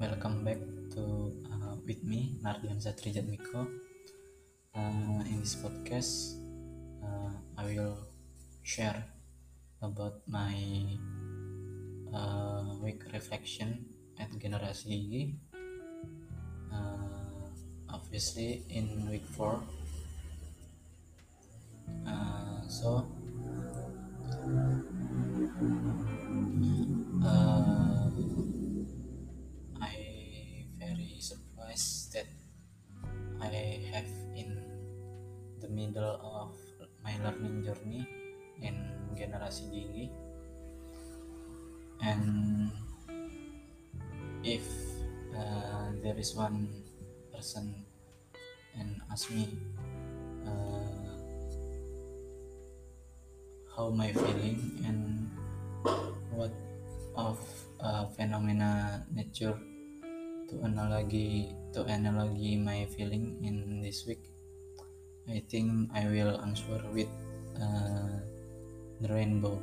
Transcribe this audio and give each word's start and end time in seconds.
welcome 0.00 0.40
back 0.40 0.56
to 0.88 1.28
uh, 1.52 1.76
with 1.84 2.00
me 2.00 2.40
Nardian 2.40 2.80
Satrijat 2.80 3.28
Miko 3.28 3.68
Uh, 4.70 5.18
in 5.26 5.42
this 5.42 5.58
podcast, 5.58 6.38
uh, 7.02 7.34
I 7.58 7.74
will 7.74 7.98
share 8.62 9.02
about 9.82 10.22
my 10.30 10.54
uh, 12.14 12.78
week 12.78 13.02
reflection 13.10 13.82
at 14.14 14.30
Generasi 14.38 14.94
ini 14.94 15.22
Uh, 16.70 17.50
obviously, 17.90 18.62
in 18.70 19.10
week 19.10 19.26
four. 19.26 19.58
Uh, 22.06 22.62
so. 22.70 23.10
Uh, 27.26 28.59
surprised 31.70 32.12
that 32.14 32.26
I 33.40 33.78
have 33.92 34.10
in 34.34 34.58
the 35.60 35.68
middle 35.68 36.18
of 36.22 36.50
my 37.04 37.14
learning 37.22 37.64
journey 37.64 38.06
in 38.60 38.74
generasi 39.14 39.70
gigi 39.70 40.10
and 42.02 42.70
if 44.42 44.64
uh, 45.36 45.94
there 46.02 46.18
is 46.18 46.34
one 46.34 46.68
person 47.32 47.86
and 48.74 49.00
ask 49.12 49.30
me 49.30 49.48
uh, 50.46 51.14
how 53.76 53.90
my 53.90 54.12
feeling 54.12 54.58
and 54.84 55.30
what 56.34 56.52
of 57.16 57.38
uh, 57.80 58.06
phenomena 58.16 59.04
nature 59.12 59.56
to 60.50 60.58
analogy 60.66 61.54
to 61.72 61.86
analogy 61.86 62.58
my 62.58 62.86
feeling 62.90 63.38
in 63.46 63.80
this 63.80 64.06
week. 64.06 64.26
I 65.30 65.42
think 65.46 65.94
i 65.94 66.02
will 66.10 66.42
answer 66.42 66.82
with 66.90 67.10
uh, 67.54 68.18
the 69.00 69.08
rainbow. 69.08 69.62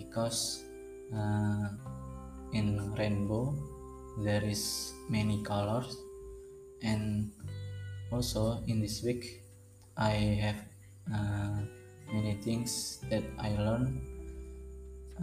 Because 0.00 0.64
uh, 1.12 1.68
in 2.52 2.94
rainbow 2.96 3.52
there 4.24 4.42
is 4.42 4.92
many 5.08 5.44
colors. 5.44 5.96
And 6.82 7.32
also 8.10 8.62
in 8.66 8.80
this 8.80 9.02
week 9.02 9.42
i 9.96 10.38
have 10.42 10.60
uh, 11.10 11.58
many 12.12 12.34
things 12.42 13.00
that 13.10 13.22
i 13.38 13.50
learned 13.58 13.98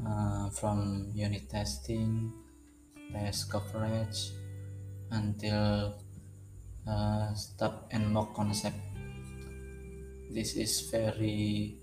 uh, 0.07 0.49
from 0.49 1.11
unit 1.13 1.47
testing 1.49 2.31
test 3.11 3.51
coverage 3.51 4.31
until 5.11 5.95
uh, 6.87 7.33
stop 7.33 7.87
and 7.91 8.11
mock 8.11 8.33
concept. 8.33 8.77
This 10.31 10.55
is 10.55 10.87
very 10.89 11.77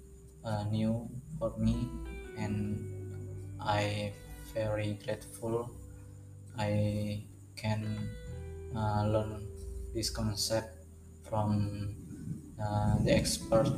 uh, 0.44 0.64
new 0.72 1.08
for 1.38 1.52
me 1.58 1.88
and 2.38 2.80
i 3.60 4.12
very 4.54 4.98
grateful. 5.04 5.70
I 6.58 7.22
can 7.54 8.08
uh, 8.74 9.04
learn 9.06 9.46
this 9.94 10.10
concept 10.10 10.86
from 11.28 11.94
uh, 12.58 12.96
the 13.04 13.12
expert 13.14 13.68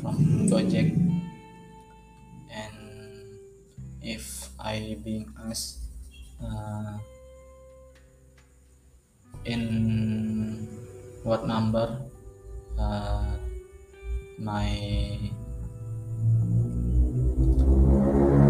from 0.00 0.48
Gojek. 0.48 0.96
And 2.50 2.78
if 4.02 4.48
I 4.58 4.96
being 5.04 5.30
asked 5.46 5.78
uh, 6.42 6.98
in 9.50 10.68
what 11.26 11.46
number? 11.46 11.98
Uh, 12.78 13.36
my 14.38 14.70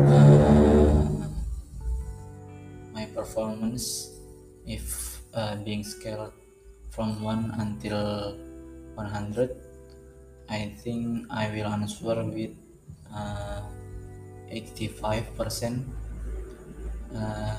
uh, 0.06 1.02
my 2.92 3.04
performance 3.16 4.14
if 4.66 5.18
uh, 5.34 5.56
being 5.64 5.82
scaled 5.82 6.30
from 6.90 7.22
1 7.22 7.58
until 7.58 8.38
100 8.94 9.50
I 10.48 10.74
think 10.78 11.26
I 11.30 11.50
will 11.50 11.66
answer 11.66 12.22
with 12.22 12.54
uh, 13.10 13.62
85% 14.50 15.86
uh, 17.14 17.56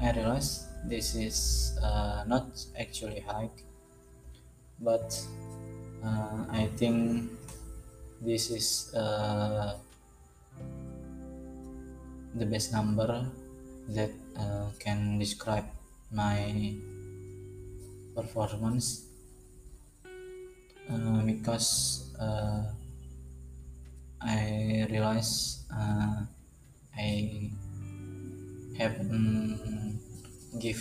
I 0.00 0.12
realize 0.14 0.67
this 0.84 1.14
is 1.14 1.78
uh, 1.82 2.24
not 2.26 2.46
actually 2.78 3.20
high 3.20 3.50
but 4.80 5.10
uh, 6.04 6.44
I 6.50 6.70
think 6.76 7.30
this 8.20 8.50
is 8.50 8.94
uh, 8.94 9.74
the 12.34 12.46
best 12.46 12.72
number 12.72 13.26
that 13.88 14.10
uh, 14.38 14.70
can 14.78 15.18
describe 15.18 15.64
my 16.12 16.74
performance. 18.14 19.04
Uh, 20.88 21.20
because 21.20 22.08
uh, 22.18 22.64
I 24.22 24.86
realize 24.90 25.64
uh, 25.70 26.24
I 26.96 27.50
haven't 28.78 29.87
give 30.56 30.80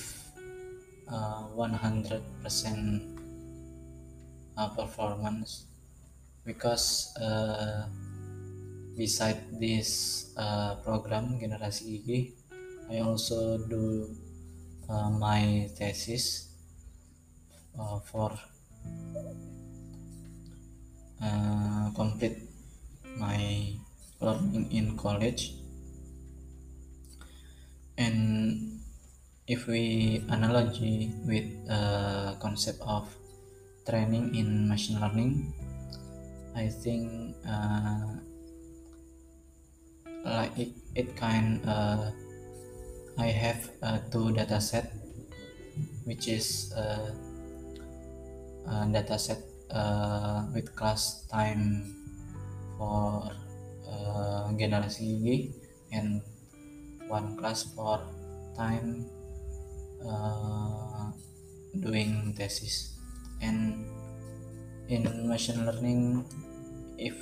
uh, 1.11 1.51
100% 1.51 2.23
uh, 4.57 4.69
performance 4.69 5.65
because 6.45 7.11
uh, 7.19 7.87
beside 8.95 9.59
this 9.59 10.31
uh, 10.37 10.75
program 10.81 11.35
generasi 11.35 11.99
gigi 11.99 12.37
I 12.87 13.03
also 13.03 13.59
do 13.67 14.15
uh, 14.87 15.11
my 15.11 15.67
thesis 15.75 16.55
uh, 17.77 17.99
for 17.99 18.31
uh, 21.21 21.91
complete 21.91 22.47
my 23.17 23.75
learning 24.21 24.71
in 24.71 24.97
college. 24.97 25.53
And 27.97 28.66
if 29.47 29.65
we 29.65 30.19
analogy 30.27 31.15
with 31.23 31.47
uh, 31.71 32.35
concept 32.43 32.83
of 32.83 33.07
training 33.87 34.35
in 34.35 34.67
machine 34.67 34.99
learning 34.99 35.55
i 36.51 36.67
think 36.67 37.31
uh, 37.47 38.19
like 40.27 40.51
it, 40.59 40.71
it 40.95 41.15
kind 41.15 41.63
uh, 41.63 42.11
i 43.17 43.31
have 43.31 43.71
uh, 43.81 44.03
two 44.11 44.35
data 44.35 44.59
set 44.59 44.91
which 46.03 46.27
is 46.27 46.75
uh, 46.75 47.07
a 48.67 48.85
data 48.91 49.15
set 49.17 49.39
uh, 49.71 50.43
with 50.53 50.75
class 50.75 51.23
time 51.31 51.95
for 52.75 53.31
uh, 53.87 54.51
generasi 54.59 55.23
gigi 55.23 55.55
and 55.95 56.19
one 57.07 57.39
class 57.39 57.63
for 57.71 58.03
time 58.59 59.07
uh, 60.05 61.11
doing 61.79 62.33
thesis. 62.35 62.97
And 63.41 63.85
in 64.87 65.03
machine 65.27 65.65
learning 65.67 66.23
if 66.97 67.15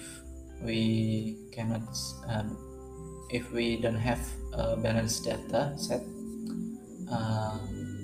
we 0.62 1.36
cannot 1.52 1.84
uh, 2.30 2.46
if 3.30 3.52
we 3.52 3.82
don't 3.82 3.98
have 3.98 4.22
a 4.54 4.78
balanced 4.78 5.26
data 5.26 5.74
set 5.76 6.06
uh, 7.10 7.58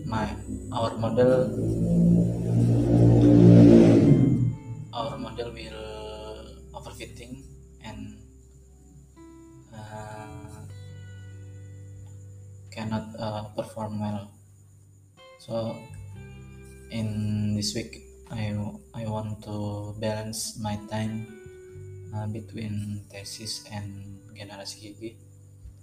my 0.06 0.27
our 0.74 0.97
model 0.97 1.45
our 4.94 5.15
model 5.17 5.53
will 5.53 5.83
overfitting 6.74 7.45
and 7.85 8.17
uh, 9.69 10.65
cannot 12.74 13.06
uh, 13.19 13.44
perform 13.56 14.01
well 14.01 14.40
so 15.41 15.73
in 16.93 17.57
this 17.57 17.73
week 17.73 18.05
I, 18.29 18.53
I 18.93 19.09
want 19.09 19.41
to 19.49 19.97
balance 19.97 20.61
my 20.61 20.77
time 20.85 21.25
uh, 22.13 22.29
between 22.29 23.01
thesis 23.09 23.65
and 23.73 24.21
generasi 24.38 24.93
gigi 24.93 25.17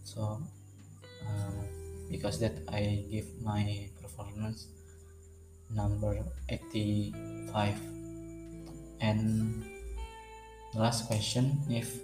so 0.06 0.38
uh, 1.26 1.58
because 2.06 2.38
that 2.38 2.54
I 2.70 3.02
give 3.10 3.26
my 3.42 3.90
performance 3.98 4.70
number 5.74 6.22
85 6.48 7.74
and 9.02 9.66
last 10.78 11.10
question 11.10 11.58
if 11.66 11.98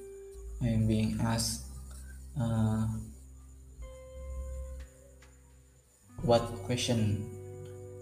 I'm 0.58 0.90
being 0.90 1.22
asked 1.22 1.70
uh, 2.34 2.90
what 6.26 6.42
question 6.66 7.33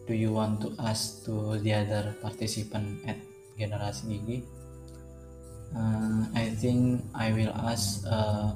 do 0.07 0.15
you 0.15 0.33
want 0.33 0.61
to 0.63 0.75
ask 0.83 1.25
to 1.25 1.59
the 1.59 1.73
other 1.75 2.15
participant 2.21 3.03
at 3.07 3.19
generasi 3.59 4.19
gigi? 4.19 4.39
Uh, 5.73 6.29
I 6.35 6.53
think 6.53 7.07
I 7.15 7.33
will 7.33 7.55
ask 7.55 8.05
uh, 8.05 8.53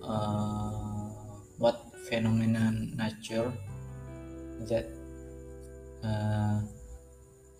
uh, 0.00 0.72
what 1.58 1.84
phenomenon 2.08 2.96
nature 2.96 3.52
that 4.70 4.88
uh, 6.00 6.64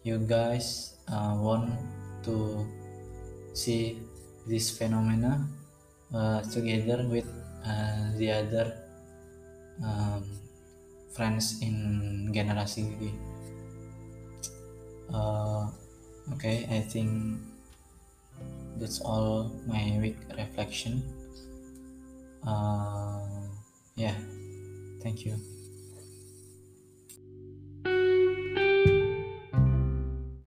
you 0.03 0.19
guys 0.25 0.97
uh, 1.13 1.37
want 1.37 1.77
to 2.25 2.65
see 3.53 4.01
this 4.47 4.73
phenomena 4.73 5.45
uh, 6.15 6.41
together 6.49 7.05
with 7.05 7.29
uh, 7.67 8.17
the 8.17 8.33
other 8.33 8.67
um, 9.85 10.25
friends 11.19 11.59
in 11.59 12.31
generasi 12.31 12.87
uh, 15.11 15.67
okay 16.31 16.63
I 16.71 16.79
think 16.87 17.43
that's 18.79 19.03
all 19.03 19.51
my 19.67 19.99
week 19.99 20.15
reflection. 20.39 21.03
Uh, 22.47 23.19
yeah 23.99 24.15
thank 25.03 25.27
you 25.27 25.58